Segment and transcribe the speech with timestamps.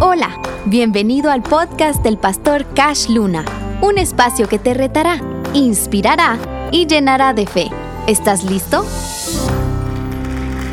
[0.00, 3.44] Hola, bienvenido al podcast del pastor Cash Luna,
[3.80, 5.20] un espacio que te retará,
[5.54, 6.38] inspirará
[6.70, 7.68] y llenará de fe.
[8.06, 8.86] ¿Estás listo?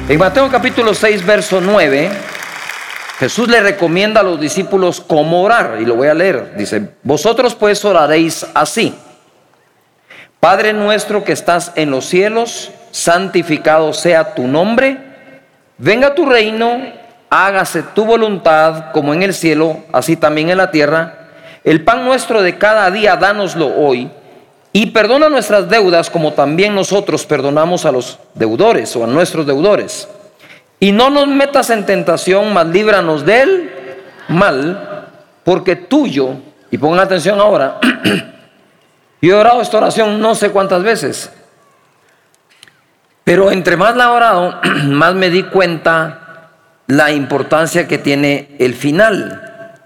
[0.08, 2.12] En Mateo capítulo 6, verso 9,
[3.18, 6.54] Jesús le recomienda a los discípulos cómo orar, y lo voy a leer.
[6.56, 8.94] Dice, vosotros pues oraréis así.
[10.40, 15.00] Padre nuestro que estás en los cielos, santificado sea tu nombre,
[15.80, 21.28] venga tu reino hágase tu voluntad como en el cielo, así también en la tierra.
[21.64, 24.10] El pan nuestro de cada día, dánoslo hoy.
[24.72, 30.08] Y perdona nuestras deudas como también nosotros perdonamos a los deudores o a nuestros deudores.
[30.80, 33.72] Y no nos metas en tentación, mas líbranos del
[34.28, 35.08] mal,
[35.44, 36.32] porque tuyo,
[36.72, 37.80] y pongan atención ahora,
[39.22, 41.32] yo he orado esta oración no sé cuántas veces,
[43.24, 46.25] pero entre más la he orado, más me di cuenta
[46.88, 49.84] la importancia que tiene el final.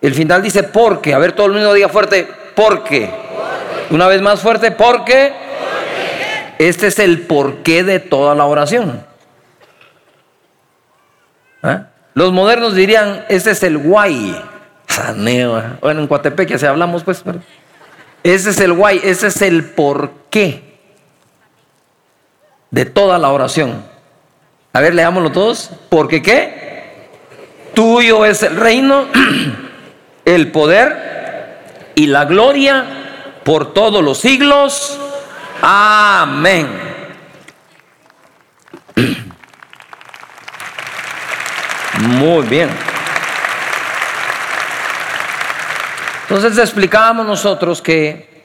[0.00, 1.14] El final dice porque.
[1.14, 3.10] A ver, todo el mundo diga fuerte, porque.
[3.90, 5.32] Una vez más fuerte, porque.
[6.58, 9.04] Este es el porqué de toda la oración.
[11.62, 11.86] ¿Ah?
[12.14, 14.36] Los modernos dirían, este es el guay.
[15.80, 17.22] Bueno, en Coatepec ya se hablamos, pues.
[18.22, 20.78] Ese es el guay, ese es el porqué
[22.70, 23.82] de toda la oración.
[24.72, 25.70] A ver, leámoslo todos.
[25.88, 26.60] Porque qué?
[27.74, 29.06] Tuyo es el reino,
[30.24, 31.60] el poder
[31.94, 32.84] y la gloria
[33.44, 34.98] por todos los siglos.
[35.62, 36.68] Amén.
[42.00, 42.70] Muy bien.
[46.22, 48.44] Entonces explicábamos nosotros que,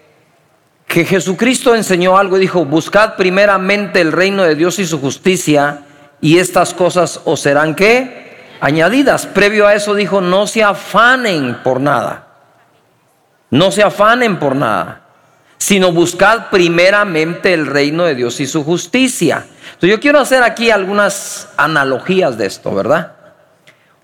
[0.88, 5.85] que Jesucristo enseñó algo y dijo, buscad primeramente el reino de Dios y su justicia
[6.26, 9.28] y estas cosas os serán que añadidas.
[9.28, 12.26] Previo a eso dijo, no se afanen por nada.
[13.52, 15.02] No se afanen por nada,
[15.60, 19.46] sino buscad primeramente el reino de Dios y su justicia.
[19.66, 23.12] Entonces yo quiero hacer aquí algunas analogías de esto, ¿verdad?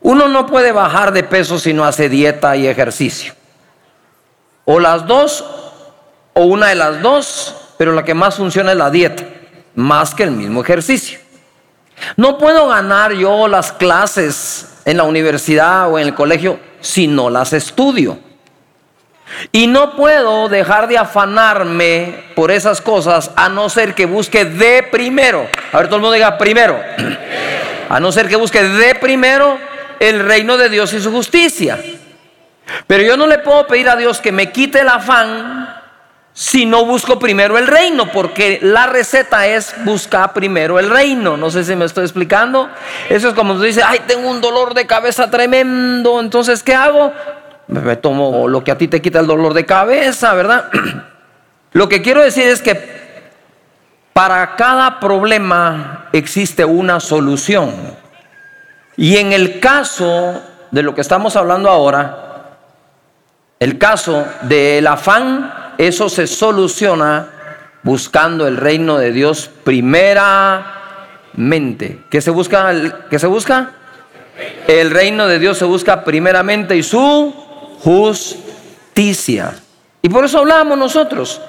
[0.02, 3.34] Uno no puede bajar de peso si no hace dieta y ejercicio.
[4.66, 5.44] O las dos,
[6.34, 9.24] o una de las dos, pero la que más funciona es la dieta,
[9.74, 11.21] más que el mismo ejercicio.
[12.18, 17.30] No puedo ganar yo las clases en la universidad o en el colegio si no
[17.30, 18.20] las estudio.
[19.52, 24.84] Y no puedo dejar de afanarme por esas cosas a no ser que busque de
[24.84, 25.48] primero.
[25.72, 26.80] A ver, todo el mundo diga primero.
[27.90, 29.58] A no ser que busque de primero
[30.00, 31.80] el reino de Dios y su justicia.
[32.88, 35.81] Pero yo no le puedo pedir a Dios que me quite el afán
[36.34, 41.36] si no busco primero el reino, porque la receta es buscar primero el reino.
[41.36, 42.70] No sé si me estoy explicando.
[43.10, 47.12] Eso es como si dice, ay, tengo un dolor de cabeza tremendo, entonces, ¿qué hago?
[47.68, 50.70] Me tomo lo que a ti te quita el dolor de cabeza, ¿verdad?
[51.74, 53.02] Lo que quiero decir es que
[54.12, 57.74] para cada problema existe una solución.
[58.98, 62.58] Y en el caso de lo que estamos hablando ahora,
[63.58, 67.28] el caso del afán eso se soluciona
[67.84, 70.72] buscando el reino de Dios primeramente.
[72.10, 72.74] ¿Qué se busca?
[73.10, 73.72] ¿Qué se busca?
[74.68, 77.34] El reino de Dios se busca primeramente y su
[77.80, 79.54] justicia.
[80.02, 81.42] Y por eso hablamos nosotros,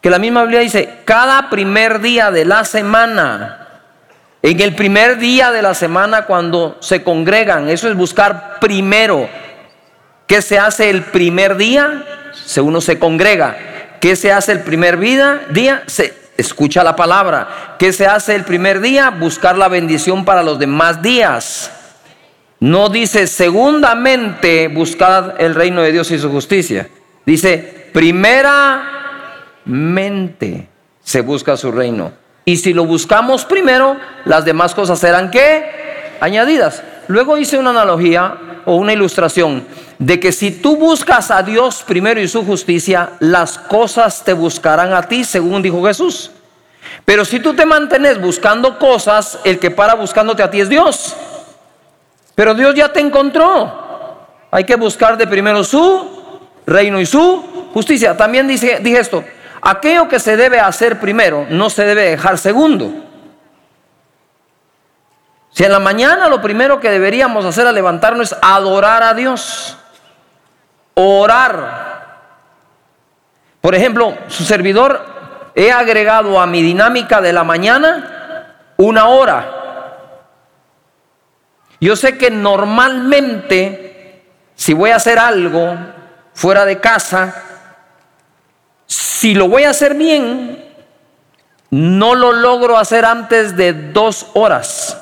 [0.00, 3.68] que la misma Biblia dice, cada primer día de la semana,
[4.42, 9.28] en el primer día de la semana cuando se congregan, eso es buscar primero.
[10.26, 12.04] ¿Qué se hace el primer día?
[12.32, 13.69] Se uno se congrega.
[14.00, 15.82] ¿Qué se hace el primer día?
[15.86, 17.76] Se escucha la palabra.
[17.78, 19.10] ¿Qué se hace el primer día?
[19.10, 21.70] Buscar la bendición para los demás días.
[22.60, 26.88] No dice segundamente buscad el reino de Dios y su justicia.
[27.24, 30.68] Dice primeramente
[31.02, 32.12] se busca su reino.
[32.44, 36.16] Y si lo buscamos primero, las demás cosas serán qué?
[36.20, 36.82] Añadidas.
[37.10, 39.66] Luego hice una analogía o una ilustración
[39.98, 44.92] de que si tú buscas a Dios primero y su justicia, las cosas te buscarán
[44.92, 46.30] a ti, según dijo Jesús.
[47.04, 51.16] Pero si tú te mantienes buscando cosas, el que para buscándote a ti es Dios.
[52.36, 54.28] Pero Dios ya te encontró.
[54.52, 57.42] Hay que buscar de primero su reino y su
[57.74, 58.16] justicia.
[58.16, 59.24] También dice, dije esto,
[59.60, 63.09] aquello que se debe hacer primero no se debe dejar segundo.
[65.50, 69.76] Si en la mañana lo primero que deberíamos hacer al levantarnos es adorar a Dios
[70.94, 71.90] orar.
[73.60, 75.04] Por ejemplo, su servidor,
[75.54, 79.56] he agregado a mi dinámica de la mañana una hora.
[81.80, 84.24] Yo sé que normalmente,
[84.54, 85.76] si voy a hacer algo
[86.34, 87.42] fuera de casa,
[88.86, 90.64] si lo voy a hacer bien,
[91.70, 94.99] no lo logro hacer antes de dos horas.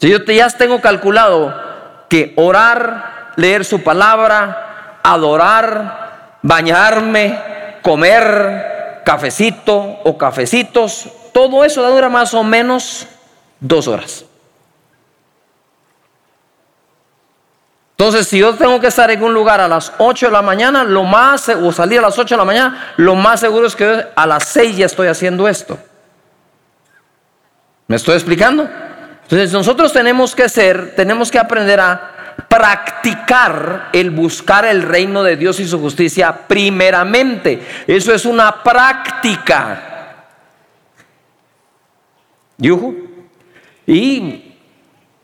[0.00, 1.54] Si yo ya tengo calculado
[2.08, 7.38] que orar, leer su palabra, adorar, bañarme,
[7.82, 9.74] comer cafecito
[10.04, 13.06] o cafecitos, todo eso dura más o menos
[13.60, 14.24] dos horas.
[17.98, 20.84] Entonces, si yo tengo que estar en un lugar a las 8 de la mañana,
[20.84, 24.06] lo más, o salir a las 8 de la mañana, lo más seguro es que
[24.14, 25.76] a las 6 ya estoy haciendo esto.
[27.88, 28.68] ¿Me estoy explicando?
[29.30, 35.36] Entonces, nosotros tenemos que ser, tenemos que aprender a practicar el buscar el reino de
[35.36, 37.60] Dios y su justicia primeramente.
[37.86, 40.24] Eso es una práctica.
[43.86, 44.48] Y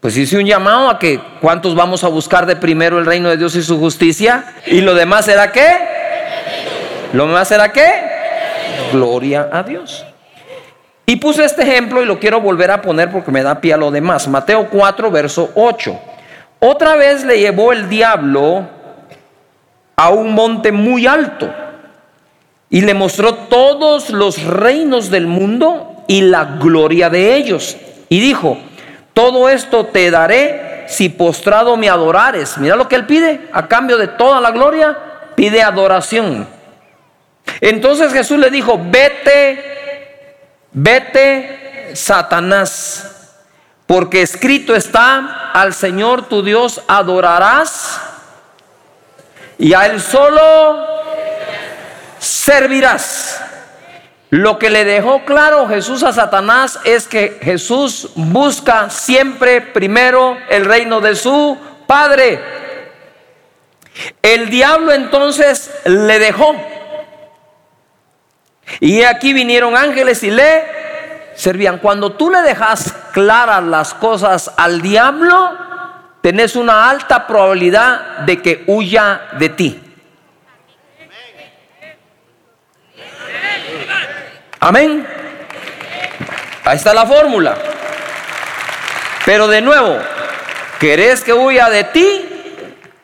[0.01, 3.39] pues hice un llamado a que cuántos vamos a buscar de primero el reino de
[3.39, 4.55] Dios y su justicia.
[4.67, 5.79] ¿Y lo demás será qué?
[7.15, 7.91] ¿Lo demás será qué?
[8.93, 10.05] Gloria a Dios.
[11.07, 13.77] Y puse este ejemplo y lo quiero volver a poner porque me da pie a
[13.77, 14.27] lo demás.
[14.27, 15.99] Mateo 4, verso 8.
[16.61, 18.67] Otra vez le llevó el diablo
[19.97, 21.53] a un monte muy alto
[22.71, 27.77] y le mostró todos los reinos del mundo y la gloria de ellos.
[28.09, 28.59] Y dijo,
[29.13, 32.57] todo esto te daré si postrado me adorares.
[32.59, 34.97] Mira lo que él pide, a cambio de toda la gloria,
[35.35, 36.47] pide adoración.
[37.61, 39.84] Entonces Jesús le dijo, vete,
[40.75, 43.39] vete, Satanás,
[43.87, 48.01] porque escrito está, al Señor tu Dios adorarás
[49.57, 50.87] y a Él solo
[52.19, 53.41] servirás.
[54.31, 60.65] Lo que le dejó claro Jesús a Satanás es que Jesús busca siempre primero el
[60.65, 61.57] reino de su
[61.87, 62.41] Padre.
[64.23, 66.57] El diablo entonces le dejó.
[68.81, 70.65] Y aquí vinieron ángeles y le
[71.35, 71.79] servían.
[71.79, 75.57] Cuando tú le dejas claras las cosas al diablo,
[76.21, 79.81] tenés una alta probabilidad de que huya de ti.
[84.61, 85.07] Amén.
[86.65, 87.55] Ahí está la fórmula.
[89.27, 89.99] Pero de nuevo,
[90.79, 92.34] ¿querés que huya de ti?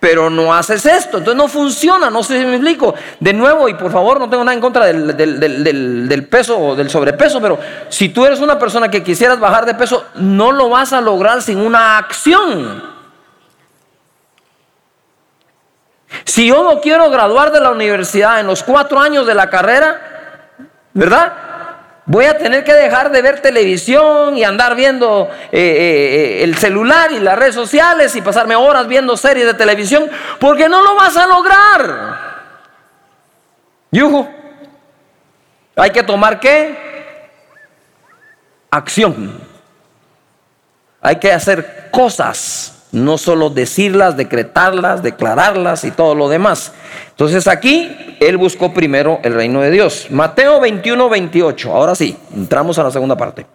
[0.00, 2.94] Pero no haces esto, entonces no funciona, no sé si me explico.
[3.20, 5.14] De nuevo, y por favor, no tengo nada en contra del,
[6.08, 7.58] del peso o del sobrepeso, pero
[7.90, 11.42] si tú eres una persona que quisieras bajar de peso, no lo vas a lograr
[11.42, 12.82] sin una acción.
[16.24, 20.00] Si yo no quiero graduar de la universidad en los cuatro años de la carrera,
[20.92, 21.49] ¿verdad?
[22.10, 27.12] Voy a tener que dejar de ver televisión y andar viendo eh, eh, el celular
[27.12, 30.10] y las redes sociales y pasarme horas viendo series de televisión
[30.40, 32.16] porque no lo vas a lograr.
[33.92, 34.28] Yujo.
[35.76, 37.06] Hay que tomar qué?
[38.72, 39.40] Acción.
[41.00, 46.72] Hay que hacer cosas no solo decirlas, decretarlas, declararlas y todo lo demás.
[47.10, 50.08] Entonces aquí él buscó primero el reino de Dios.
[50.10, 51.72] Mateo 21, 28.
[51.72, 53.46] Ahora sí, entramos a la segunda parte.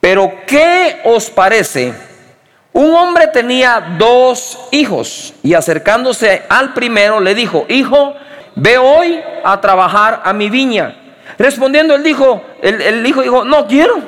[0.00, 1.92] Pero ¿qué os parece?
[2.72, 8.14] Un hombre tenía dos hijos y acercándose al primero le dijo, hijo,
[8.54, 10.96] ve hoy a trabajar a mi viña.
[11.38, 14.00] Respondiendo él dijo, el, hijo dijo, no quiero.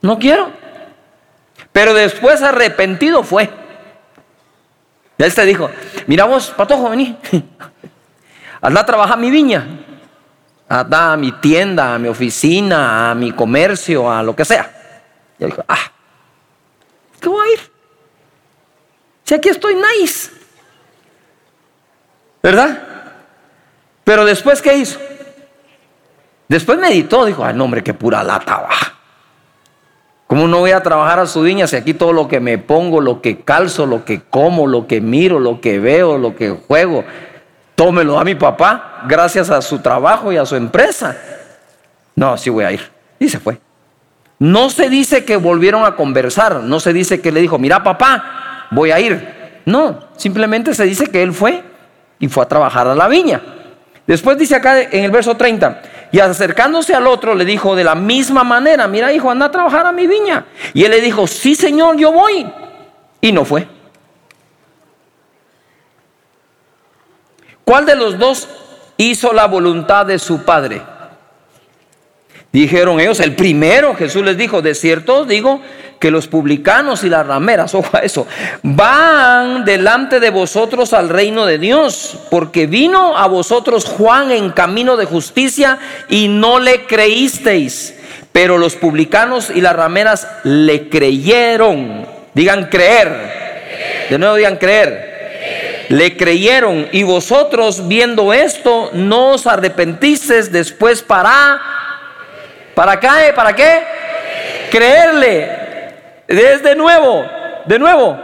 [0.00, 0.59] No quiero.
[1.72, 3.50] Pero después arrepentido fue.
[5.18, 5.70] él se dijo,
[6.06, 7.16] mira vos, patojo, vení.
[8.60, 9.66] Anda a trabajar mi viña.
[10.68, 14.70] Anda a mi tienda, a mi oficina, a mi comercio, a lo que sea.
[15.38, 15.90] Y él dijo, ah,
[17.20, 17.60] ¿qué voy a ir?
[19.24, 20.30] Si aquí estoy nice.
[22.42, 22.82] ¿Verdad?
[24.04, 24.98] Pero después, ¿qué hizo?
[26.48, 28.89] Después meditó, dijo, ay, no, hombre, qué pura lata va.
[30.30, 33.00] ¿Cómo no voy a trabajar a su viña si aquí todo lo que me pongo,
[33.00, 37.02] lo que calzo, lo que como, lo que miro, lo que veo, lo que juego,
[37.74, 41.16] tómelo a mi papá gracias a su trabajo y a su empresa?
[42.14, 42.80] No, sí voy a ir.
[43.18, 43.58] Y se fue.
[44.38, 48.68] No se dice que volvieron a conversar, no se dice que le dijo, mira papá,
[48.70, 49.60] voy a ir.
[49.66, 51.64] No, simplemente se dice que él fue
[52.20, 53.42] y fue a trabajar a la viña.
[54.06, 55.82] Después dice acá en el verso 30,
[56.12, 59.86] y acercándose al otro le dijo de la misma manera, mira hijo, anda a trabajar
[59.86, 60.46] a mi viña.
[60.74, 62.46] Y él le dijo, sí señor, yo voy.
[63.20, 63.68] Y no fue.
[67.64, 68.48] ¿Cuál de los dos
[68.96, 70.82] hizo la voluntad de su padre?
[72.52, 75.60] Dijeron ellos, el primero, Jesús les dijo, de cierto digo
[76.00, 78.26] que los publicanos y las rameras, ojo a eso,
[78.62, 84.96] van delante de vosotros al reino de Dios, porque vino a vosotros Juan en camino
[84.96, 85.78] de justicia
[86.08, 87.94] y no le creísteis,
[88.32, 92.06] pero los publicanos y las rameras le creyeron.
[92.34, 94.08] Digan creer.
[94.10, 95.86] De nuevo digan creer.
[95.90, 101.60] Le creyeron y vosotros viendo esto no os arrepentisteis después para
[102.74, 103.32] ¿Para qué?
[103.34, 103.82] ¿Para qué?
[104.70, 105.69] Creerle.
[106.30, 107.26] Desde nuevo,
[107.66, 108.16] de nuevo.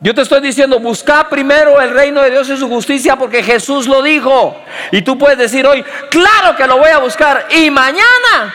[0.00, 3.86] Yo te estoy diciendo, busca primero el reino de Dios y su justicia porque Jesús
[3.86, 4.54] lo dijo.
[4.90, 7.46] Y tú puedes decir hoy, claro que lo voy a buscar.
[7.50, 8.54] Y mañana,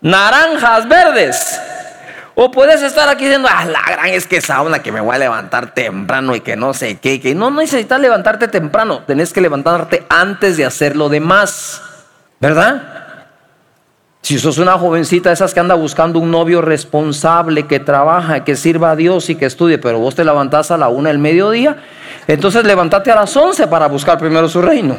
[0.00, 1.60] naranjas verdes.
[2.36, 5.18] O puedes estar aquí diciendo, ah, la gran es que esa que me voy a
[5.18, 10.06] levantar temprano y que no sé qué, que no necesitas levantarte temprano, tenés que levantarte
[10.08, 11.82] antes de hacer lo demás,
[12.38, 12.89] ¿verdad?
[14.22, 18.92] Si sos una jovencita esas que anda buscando un novio responsable, que trabaja, que sirva
[18.92, 21.76] a Dios y que estudie, pero vos te levantás a la una del mediodía,
[22.26, 24.96] entonces levántate a las once para buscar primero su reino.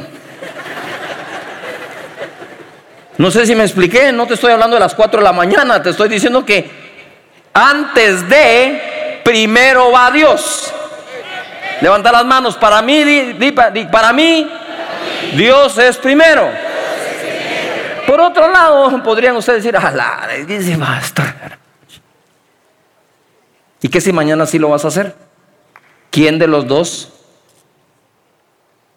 [3.18, 5.82] No sé si me expliqué, no te estoy hablando de las cuatro de la mañana,
[5.82, 6.70] te estoy diciendo que
[7.54, 10.72] antes de, primero va Dios.
[11.80, 12.56] Levanta las manos.
[12.56, 13.04] Para mí,
[13.90, 14.50] para mí,
[15.34, 16.48] Dios es primero.
[18.06, 21.26] Por otro lado, podrían ustedes decir, la dice pastor.
[23.80, 25.14] ¿Y qué si mañana sí lo vas a hacer?
[26.10, 27.12] ¿Quién de los dos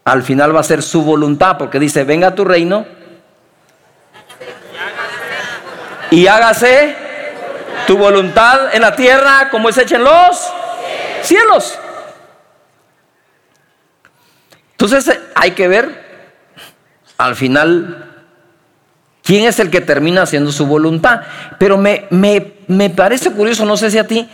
[0.04, 1.58] al final va a ser su voluntad?
[1.58, 2.86] Porque dice, venga tu reino
[6.12, 6.96] y hágase
[7.88, 10.52] tu voluntad en la tierra como es hecha en los
[11.24, 11.80] cielos.
[14.72, 16.06] Entonces hay que ver
[17.18, 18.15] al final
[19.26, 21.22] quién es el que termina haciendo su voluntad.
[21.60, 24.30] Pero me, me, parece curioso, no sé si a ti,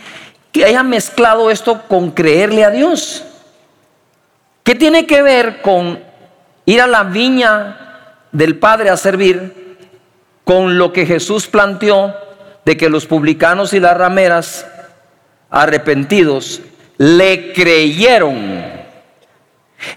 [0.52, 3.24] que haya mezclado esto con creerle a Dios.
[4.62, 5.98] ¿Qué tiene que ver con
[6.66, 7.78] ir a la viña
[8.30, 9.78] del Padre a servir
[10.44, 12.14] con lo que Jesús planteó
[12.64, 14.66] de que los publicanos y las rameras
[15.50, 16.60] arrepentidos
[16.98, 18.71] le creyeron.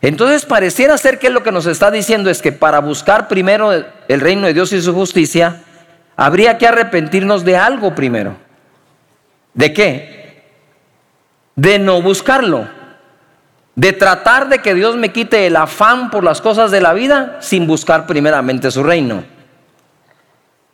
[0.01, 4.21] Entonces pareciera ser que lo que nos está diciendo es que para buscar primero el
[4.21, 5.61] reino de Dios y su justicia,
[6.15, 8.35] habría que arrepentirnos de algo primero.
[9.53, 10.43] ¿De qué?
[11.55, 12.67] De no buscarlo.
[13.75, 17.37] De tratar de que Dios me quite el afán por las cosas de la vida
[17.41, 19.34] sin buscar primeramente su reino.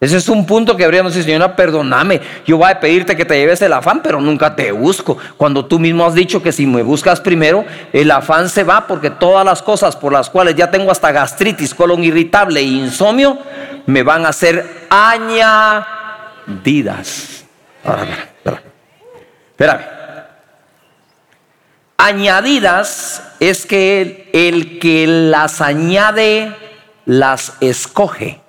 [0.02, 3.36] Ese es un punto que habríamos decir, Señora, perdóname, yo voy a pedirte que te
[3.36, 5.20] lleves el afán, pero nunca te busco.
[5.38, 9.12] Cuando tú mismo has dicho que si me buscas primero, el afán se va porque
[9.12, 13.38] todas las cosas por las cuales ya tengo hasta gastritis, colon irritable e insomnio,
[13.86, 15.86] me van a ser añadidas.
[17.84, 18.64] Ahora, espera,
[19.52, 19.82] espérame.
[21.98, 26.56] Añadidas es que el que las añade,
[27.06, 28.41] las escoge.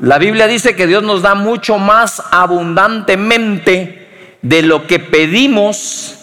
[0.00, 6.16] La Biblia dice que Dios nos da mucho más abundantemente de lo que pedimos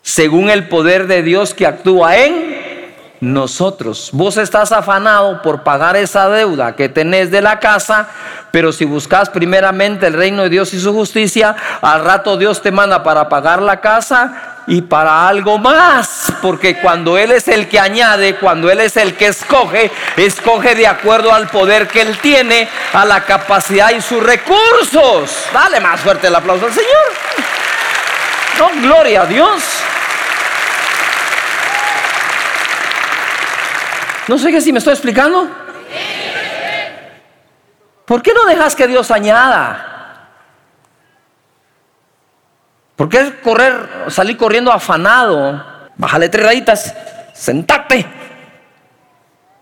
[0.00, 4.08] según el poder de Dios que actúa en nosotros.
[4.12, 8.08] Vos estás afanado por pagar esa deuda que tenés de la casa,
[8.50, 12.70] pero si buscas primeramente el reino de Dios y su justicia, al rato Dios te
[12.70, 17.78] manda para pagar la casa y para algo más, porque cuando Él es el que
[17.78, 22.68] añade, cuando Él es el que escoge, escoge de acuerdo al poder que Él tiene,
[22.92, 25.46] a la capacidad y sus recursos.
[25.52, 26.88] Dale más fuerte el aplauso al Señor.
[28.58, 29.62] No, gloria a Dios.
[34.26, 35.48] No sé qué si me estoy explicando.
[38.06, 39.93] ¿Por qué no dejas que Dios añada?
[42.96, 43.74] ¿Por qué correr,
[44.08, 45.64] salir corriendo afanado?
[45.96, 46.94] Bájale tres rayitas,
[47.32, 48.06] sentate,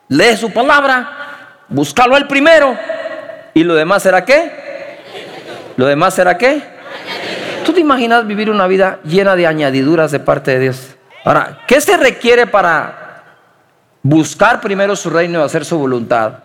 [0.09, 2.77] lee su palabra, búscalo al primero.
[3.55, 4.63] ¿Y lo demás será qué?
[5.77, 6.63] ¿Lo demás será qué?
[7.65, 10.97] ¿Tú te imaginas vivir una vida llena de añadiduras de parte de Dios?
[11.25, 13.25] Ahora, ¿qué se requiere para
[14.03, 16.41] buscar primero su reino y hacer su voluntad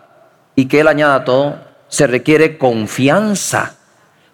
[0.54, 1.58] y que Él añada todo?
[1.88, 3.74] Se requiere confianza.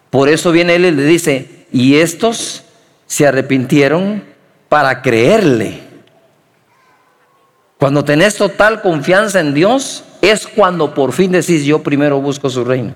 [0.09, 2.63] Por eso viene Él y le dice, y estos
[3.05, 4.23] se arrepintieron
[4.69, 5.81] para creerle.
[7.77, 12.63] Cuando tenés total confianza en Dios, es cuando por fin decís, yo primero busco su
[12.63, 12.95] reino.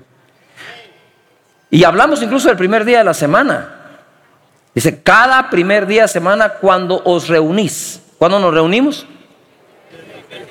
[1.70, 3.76] Y hablamos incluso del primer día de la semana.
[4.74, 8.00] Dice, cada primer día de semana cuando os reunís.
[8.18, 9.06] ¿Cuándo nos reunimos?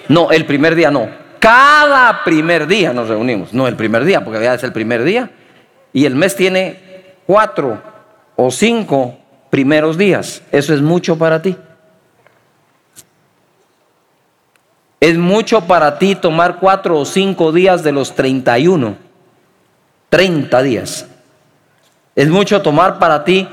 [0.08, 1.10] No, el primer día no.
[1.40, 3.54] Cada primer día nos reunimos.
[3.54, 5.32] No el primer día, porque ya es el primer día.
[5.94, 7.82] Y el mes tiene cuatro
[8.42, 9.18] o cinco
[9.50, 10.42] primeros días.
[10.54, 11.58] Eso es mucho para ti.
[15.02, 18.96] Es mucho para ti tomar cuatro o cinco días de los 31.
[20.10, 21.06] 30 días.
[22.16, 23.46] Es mucho tomar para ti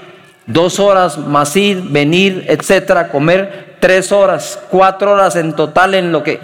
[0.47, 6.23] dos horas más ir, venir, etcétera, comer tres horas, cuatro horas en total en lo
[6.23, 6.38] que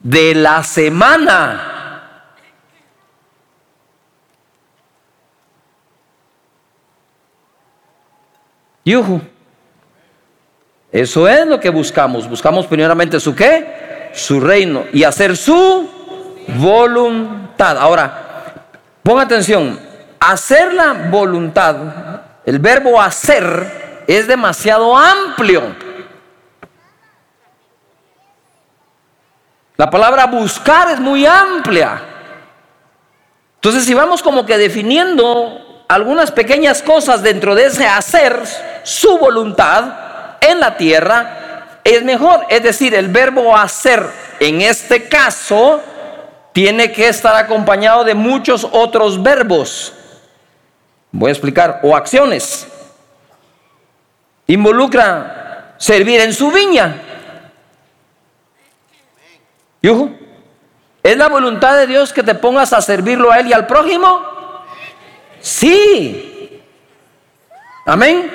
[0.00, 1.71] de la semana.
[8.84, 9.20] Yuhu.
[10.90, 12.28] Eso es lo que buscamos.
[12.28, 14.10] Buscamos primeramente su qué?
[14.14, 15.88] Su reino y hacer su
[16.58, 17.78] voluntad.
[17.78, 18.66] Ahora,
[19.02, 19.80] ponga atención.
[20.20, 21.76] Hacer la voluntad,
[22.44, 25.74] el verbo hacer es demasiado amplio.
[29.76, 32.02] La palabra buscar es muy amplia.
[33.56, 38.42] Entonces, si vamos como que definiendo algunas pequeñas cosas dentro de ese hacer,
[38.82, 42.46] su voluntad en la tierra, es mejor.
[42.48, 44.06] Es decir, el verbo hacer
[44.40, 45.80] en este caso
[46.52, 49.92] tiene que estar acompañado de muchos otros verbos.
[51.10, 52.66] Voy a explicar, o acciones.
[54.46, 56.96] Involucra servir en su viña.
[61.02, 64.22] ¿Es la voluntad de Dios que te pongas a servirlo a Él y al prójimo?
[65.40, 66.62] Sí.
[67.84, 68.30] Amén.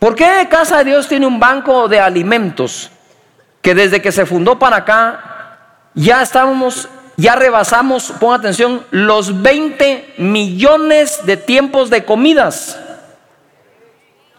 [0.00, 2.90] ¿Por qué Casa de Dios tiene un banco de alimentos
[3.60, 5.58] que desde que se fundó para acá
[5.92, 6.88] ya estamos,
[7.18, 12.80] ya rebasamos, ponga atención, los 20 millones de tiempos de comidas?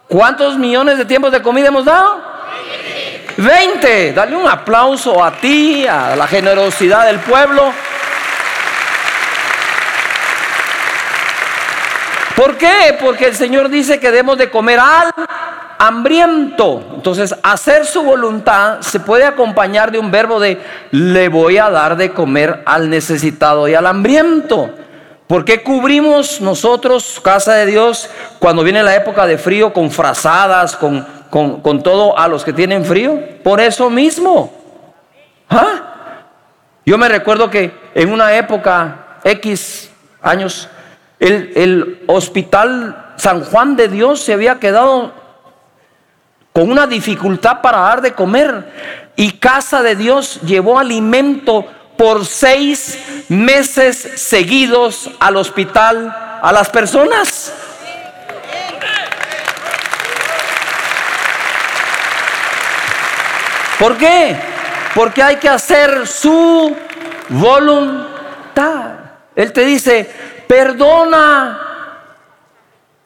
[0.07, 2.23] ¿Cuántos millones de tiempos de comida hemos dado?
[3.37, 4.13] 20.
[4.13, 7.71] Dale un aplauso a ti, a la generosidad del pueblo.
[12.35, 12.97] ¿Por qué?
[12.99, 15.11] Porque el Señor dice que debemos de comer al
[15.87, 16.83] hambriento.
[16.95, 21.97] Entonces, hacer su voluntad se puede acompañar de un verbo de le voy a dar
[21.97, 24.69] de comer al necesitado y al hambriento.
[25.27, 30.75] ¿Por qué cubrimos nosotros, casa de Dios, cuando viene la época de frío con frazadas,
[30.75, 33.19] con con, todo a los que tienen frío?
[33.43, 34.53] Por eso mismo.
[35.49, 36.25] ¿Ah?
[36.85, 39.89] Yo me recuerdo que en una época, X
[40.21, 40.69] años,
[41.19, 45.13] el, el hospital San Juan de Dios se había quedado
[46.53, 51.65] con una dificultad para dar de comer y Casa de Dios llevó alimento
[51.97, 52.97] por seis
[53.29, 57.53] meses seguidos al hospital a las personas.
[63.79, 64.37] ¿Por qué?
[64.93, 66.75] Porque hay que hacer su
[67.29, 68.91] voluntad.
[69.35, 70.09] Él te dice,
[70.47, 71.59] perdona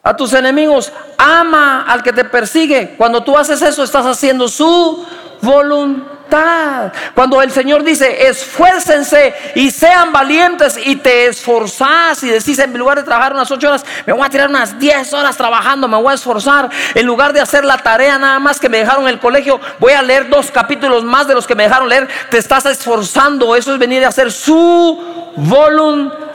[0.04, 2.96] a tus enemigos, ama al que te persigue.
[2.98, 5.06] Cuando tú haces eso, estás haciendo su
[5.42, 6.92] voluntad.
[7.14, 12.98] Cuando el Señor dice, esfuércense y sean valientes y te esforzás y decís, en lugar
[12.98, 16.12] de trabajar unas ocho horas, me voy a tirar unas diez horas trabajando, me voy
[16.12, 16.70] a esforzar.
[16.96, 19.94] En lugar de hacer la tarea nada más que me dejaron en el colegio, voy
[19.94, 22.10] a leer dos capítulos más de los que me dejaron leer.
[22.30, 23.56] Te estás esforzando.
[23.56, 26.26] Eso es venir a hacer su voluntad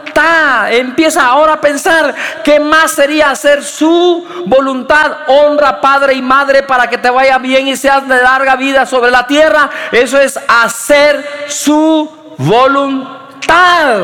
[0.71, 5.13] Empieza ahora a pensar qué más sería hacer su voluntad.
[5.29, 9.11] Honra padre y madre para que te vaya bien y seas de larga vida sobre
[9.11, 9.71] la tierra.
[9.93, 14.01] Eso es hacer su voluntad.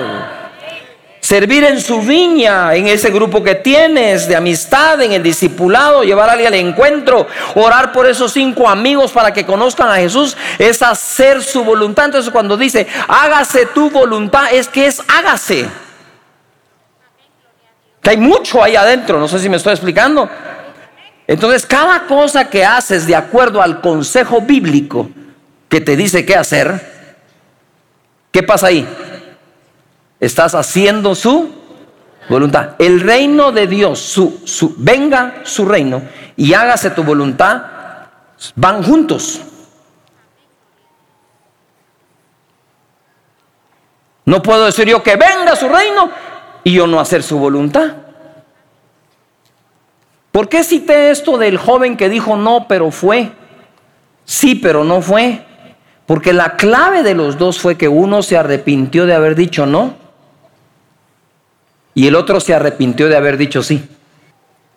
[1.21, 6.29] Servir en su viña, en ese grupo que tienes de amistad, en el discipulado, llevar
[6.29, 10.81] a alguien al encuentro, orar por esos cinco amigos para que conozcan a Jesús, es
[10.83, 12.05] hacer su voluntad.
[12.05, 15.69] Entonces cuando dice, hágase tu voluntad, es que es hágase
[18.11, 20.29] hay mucho ahí adentro, no sé si me estoy explicando.
[21.27, 25.11] Entonces, cada cosa que haces de acuerdo al consejo bíblico
[25.69, 27.15] que te dice qué hacer,
[28.31, 28.87] ¿qué pasa ahí?
[30.21, 31.53] Estás haciendo su
[32.29, 32.71] voluntad.
[32.79, 36.03] El reino de Dios, su, su, venga su reino
[36.37, 37.63] y hágase tu voluntad,
[38.55, 39.41] van juntos.
[44.25, 46.11] No puedo decir yo que venga su reino
[46.67, 47.93] y yo no hacer su voluntad.
[50.33, 53.31] ¿Por qué cité esto del joven que dijo no, pero fue?
[54.25, 55.47] Sí, pero no fue.
[56.07, 59.95] Porque la clave de los dos fue que uno se arrepintió de haber dicho no
[61.95, 63.89] y el otro se arrepintió de haber dicho sí.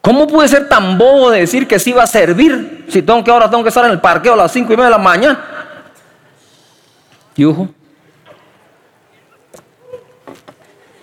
[0.02, 3.32] ¿Cómo puede ser tan bobo de decir que sí va a servir si tengo que
[3.32, 5.44] ahora tengo que estar en el parqueo a las cinco y media de la mañana.
[7.36, 7.70] Yujo.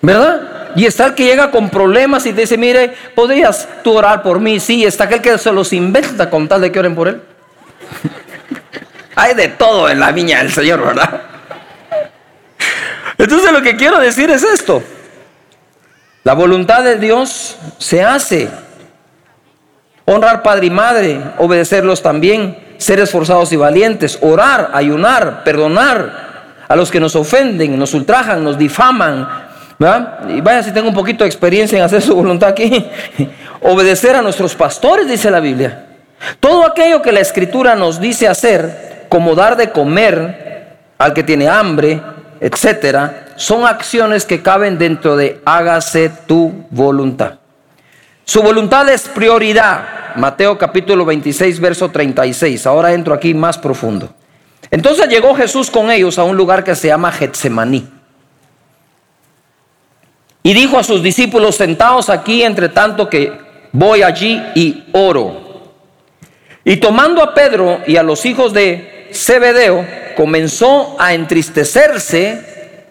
[0.06, 0.70] ¿Verdad?
[0.76, 4.60] Y está el que llega con problemas y dice, mire, ¿podrías tú orar por mí?
[4.60, 7.22] Sí, está aquel que se los inventa con tal de que oren por él.
[9.16, 11.22] Hay de todo en la viña del Señor, ¿verdad?
[13.18, 14.80] Entonces lo que quiero decir es esto.
[16.22, 18.48] La voluntad de Dios se hace.
[20.04, 26.26] Honrar padre y madre, obedecerlos también, ser esforzados y valientes, orar, ayunar, perdonar
[26.68, 29.46] a los que nos ofenden, nos ultrajan, nos difaman.
[29.78, 32.86] Y vaya si tengo un poquito de experiencia en hacer su voluntad aquí.
[33.60, 35.86] Obedecer a nuestros pastores, dice la Biblia.
[36.40, 41.48] Todo aquello que la escritura nos dice hacer, como dar de comer al que tiene
[41.48, 42.00] hambre,
[42.40, 47.34] etcétera, son acciones que caben dentro de hágase tu voluntad.
[48.24, 50.14] Su voluntad es prioridad.
[50.16, 52.66] Mateo capítulo 26, verso 36.
[52.66, 54.14] Ahora entro aquí más profundo.
[54.70, 57.95] Entonces llegó Jesús con ellos a un lugar que se llama Getsemaní.
[60.46, 63.37] Y dijo a sus discípulos, sentados aquí entre tanto que
[63.72, 65.72] voy allí y oro.
[66.62, 69.85] Y tomando a Pedro y a los hijos de Zebedeo,
[70.16, 72.87] comenzó a entristecerse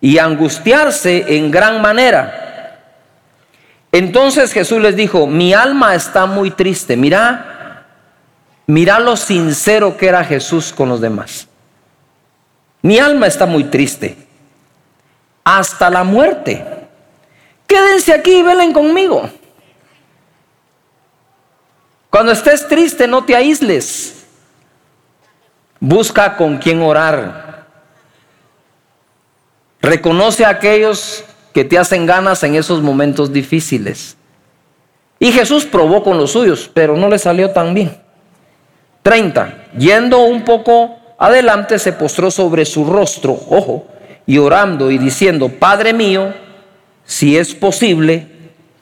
[0.00, 2.78] y a angustiarse en gran manera.
[3.90, 6.96] Entonces Jesús les dijo, mi alma está muy triste.
[6.96, 7.86] Mira,
[8.68, 11.48] mira lo sincero que era Jesús con los demás.
[12.82, 14.27] Mi alma está muy triste.
[15.50, 16.62] Hasta la muerte.
[17.66, 19.30] Quédense aquí y velen conmigo.
[22.10, 24.26] Cuando estés triste, no te aísles.
[25.80, 27.64] Busca con quién orar.
[29.80, 34.18] Reconoce a aquellos que te hacen ganas en esos momentos difíciles.
[35.18, 37.98] Y Jesús probó con los suyos, pero no le salió tan bien.
[39.02, 39.68] 30.
[39.78, 43.86] Yendo un poco adelante, se postró sobre su rostro, ojo,
[44.28, 46.34] y orando y diciendo, Padre mío,
[47.06, 48.28] si es posible,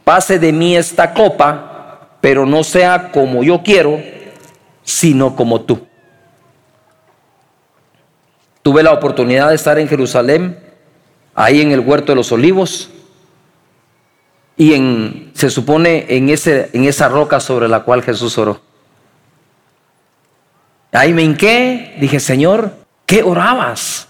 [0.02, 4.02] pase de mí esta copa, pero no sea como yo quiero,
[4.82, 5.87] sino como tú.
[8.62, 10.59] Tuve la oportunidad de estar en Jerusalén,
[11.32, 12.90] ahí en el huerto de los olivos,
[14.56, 18.61] y en, se supone en, ese, en esa roca sobre la cual Jesús oró.
[20.90, 22.72] Ahí me hinqué, dije, Señor,
[23.06, 24.05] ¿qué orabas?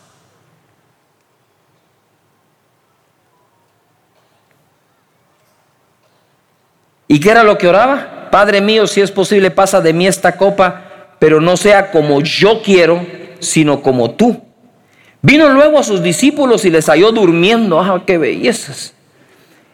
[7.08, 8.28] ¿Y qué era lo que oraba?
[8.30, 12.62] Padre mío, si es posible, pasa de mí esta copa, pero no sea como yo
[12.62, 13.04] quiero,
[13.38, 14.42] sino como tú.
[15.22, 17.80] Vino luego a sus discípulos y les halló durmiendo.
[17.80, 18.94] ¡Ah, qué bellezas!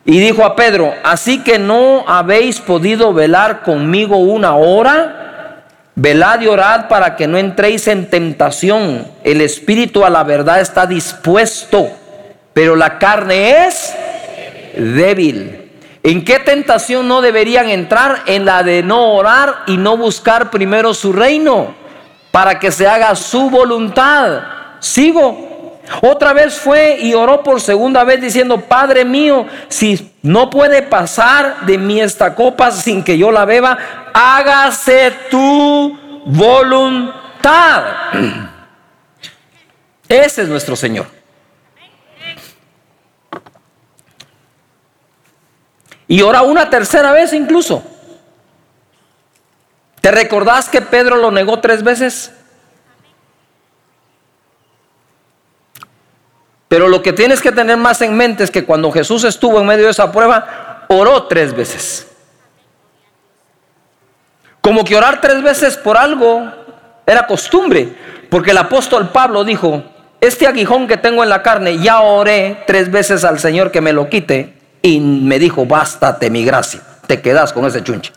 [0.05, 5.67] Y dijo a Pedro, así que no habéis podido velar conmigo una hora.
[5.95, 9.07] Velad y orad para que no entréis en tentación.
[9.25, 11.89] El espíritu a la verdad está dispuesto,
[12.55, 13.95] pero la carne es
[14.77, 15.62] débil.
[16.05, 18.23] ¿En qué tentación no deberían entrar?
[18.27, 21.75] En la de no orar y no buscar primero su reino,
[22.33, 24.41] para que se haga su voluntad.
[24.81, 25.53] Sigo.
[26.01, 31.67] Otra vez fue y oró por segunda vez diciendo, Padre mío, si no puede pasar
[31.67, 33.77] de mí esta copa sin que yo la beba,
[34.13, 37.85] hágase tu voluntad.
[40.09, 41.22] Ese es nuestro Señor.
[46.13, 47.83] Y ora una tercera vez incluso.
[50.03, 52.31] ¿Te recordás que Pedro lo negó tres veces?
[56.69, 59.65] Pero lo que tienes que tener más en mente es que cuando Jesús estuvo en
[59.65, 62.07] medio de esa prueba, oró tres veces.
[64.61, 66.43] Como que orar tres veces por algo
[67.07, 67.97] era costumbre,
[68.29, 69.83] porque el apóstol Pablo dijo,
[70.21, 73.95] este aguijón que tengo en la carne, ya oré tres veces al Señor que me
[73.95, 78.13] lo quite y me dijo, bástate mi gracia, te quedas con ese chunche.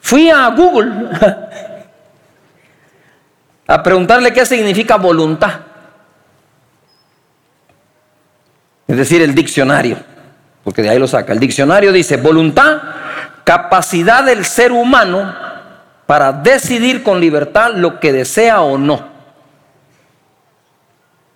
[0.00, 1.08] Fui a Google
[3.66, 5.60] a preguntarle qué significa voluntad.
[8.86, 9.96] Es decir, el diccionario,
[10.62, 11.32] porque de ahí lo saca.
[11.32, 12.82] El diccionario dice, voluntad,
[13.44, 15.34] capacidad del ser humano
[16.04, 19.13] para decidir con libertad lo que desea o no.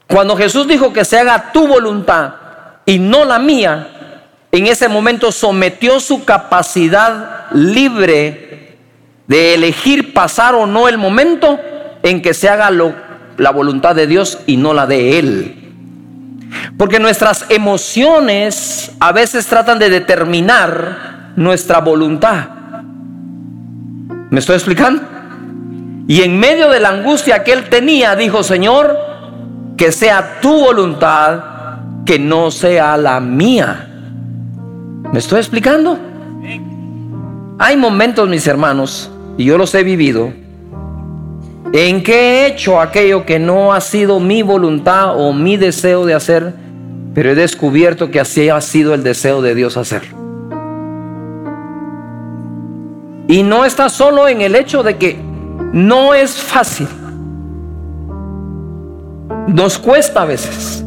[0.08, 2.32] Cuando Jesús dijo que se haga tu voluntad
[2.86, 3.88] y no la mía,
[4.50, 8.76] en ese momento sometió su capacidad libre
[9.26, 11.60] de elegir pasar o no el momento
[12.02, 15.54] en que se haga la voluntad de Dios y no la de Él.
[16.78, 22.48] Porque nuestras emociones a veces tratan de determinar nuestra voluntad.
[24.30, 25.02] ¿Me estoy explicando?
[26.06, 28.96] Y en medio de la angustia que él tenía, dijo, Señor,
[29.78, 31.40] que sea tu voluntad,
[32.04, 33.88] que no sea la mía.
[35.12, 35.96] ¿Me estoy explicando?
[37.60, 40.32] Hay momentos, mis hermanos, y yo los he vivido,
[41.72, 46.14] en que he hecho aquello que no ha sido mi voluntad o mi deseo de
[46.14, 46.54] hacer,
[47.14, 50.18] pero he descubierto que así ha sido el deseo de Dios hacerlo.
[53.28, 55.20] Y no está solo en el hecho de que
[55.72, 56.88] no es fácil.
[59.48, 60.84] Nos cuesta a veces.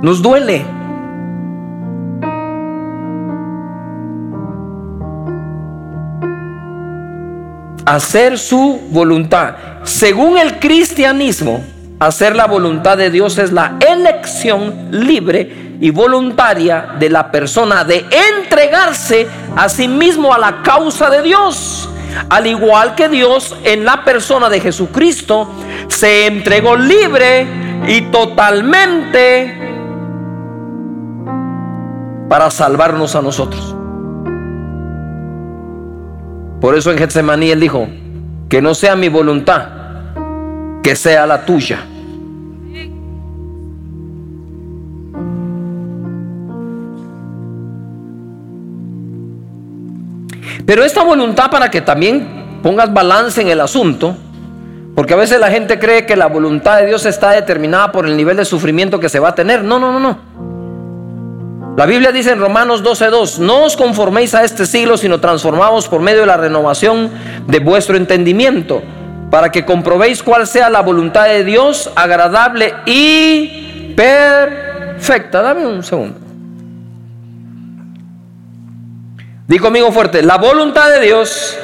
[0.00, 0.64] Nos duele.
[7.84, 9.56] Hacer su voluntad.
[9.82, 11.64] Según el cristianismo,
[11.98, 18.06] hacer la voluntad de Dios es la elección libre y voluntaria de la persona de
[18.36, 21.81] entregarse a sí mismo a la causa de Dios.
[22.28, 25.48] Al igual que Dios en la persona de Jesucristo
[25.88, 27.46] se entregó libre
[27.86, 29.58] y totalmente
[32.28, 33.76] para salvarnos a nosotros.
[36.60, 37.88] Por eso en Getsemaní él dijo,
[38.48, 39.68] que no sea mi voluntad,
[40.82, 41.86] que sea la tuya.
[50.66, 54.16] Pero esta voluntad para que también pongas balance en el asunto,
[54.94, 58.16] porque a veces la gente cree que la voluntad de Dios está determinada por el
[58.16, 59.64] nivel de sufrimiento que se va a tener.
[59.64, 60.32] No, no, no, no.
[61.76, 66.02] La Biblia dice en Romanos 12:2, no os conforméis a este siglo, sino transformaos por
[66.02, 67.10] medio de la renovación
[67.46, 68.82] de vuestro entendimiento,
[69.30, 75.40] para que comprobéis cuál sea la voluntad de Dios, agradable y perfecta.
[75.40, 76.21] Dame un segundo.
[79.46, 81.58] Di conmigo fuerte, la voluntad de Dios,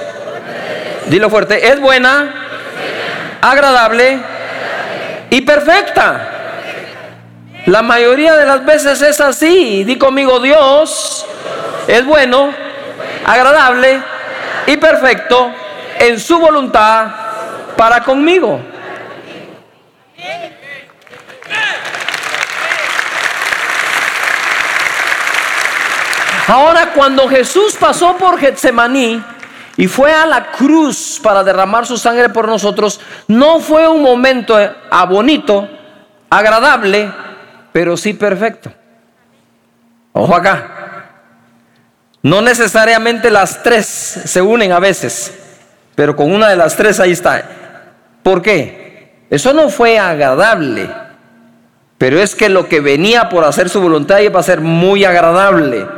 [1.07, 2.35] dilo fuerte, es buena,
[3.41, 4.19] agradable
[5.31, 6.35] y perfecta.
[7.67, 9.85] La mayoría de las veces es así.
[9.85, 11.27] Di conmigo, Dios
[11.87, 12.53] es bueno,
[13.25, 14.03] agradable
[14.67, 15.53] y perfecto
[15.99, 17.07] en su voluntad
[17.77, 18.61] para conmigo.
[26.49, 29.23] Ahora, cuando Jesús pasó por Getsemaní
[29.77, 34.59] y fue a la cruz para derramar su sangre por nosotros, no fue un momento
[35.11, 35.69] bonito,
[36.31, 37.13] agradable,
[37.71, 38.73] pero sí perfecto.
[40.15, 40.75] Ojo acá.
[42.23, 45.39] No necesariamente las tres se unen a veces,
[45.95, 47.45] pero con una de las tres ahí está.
[48.23, 49.27] ¿Por qué?
[49.29, 50.89] Eso no fue agradable,
[51.99, 55.98] pero es que lo que venía por hacer su voluntad iba a ser muy agradable.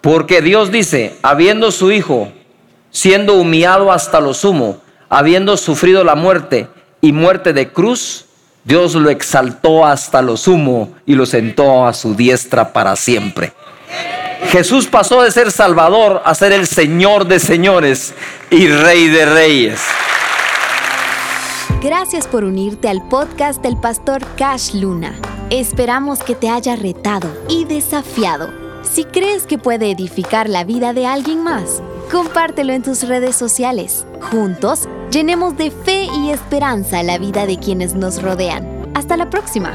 [0.00, 2.32] Porque Dios dice, habiendo su Hijo,
[2.90, 6.68] siendo humillado hasta lo sumo, habiendo sufrido la muerte
[7.00, 8.26] y muerte de cruz,
[8.64, 13.52] Dios lo exaltó hasta lo sumo y lo sentó a su diestra para siempre.
[14.48, 18.14] Jesús pasó de ser Salvador a ser el Señor de señores
[18.50, 19.80] y Rey de reyes.
[21.82, 25.14] Gracias por unirte al podcast del pastor Cash Luna.
[25.50, 31.06] Esperamos que te haya retado y desafiado si crees que puede edificar la vida de
[31.06, 34.04] alguien más, compártelo en tus redes sociales.
[34.30, 38.90] Juntos, llenemos de fe y esperanza la vida de quienes nos rodean.
[38.94, 39.72] Hasta la próxima.